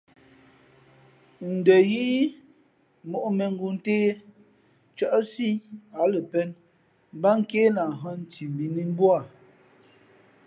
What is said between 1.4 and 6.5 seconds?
Ndα yíí mōʼ mēngoo ntě, ncάʼsǐ á lα pēn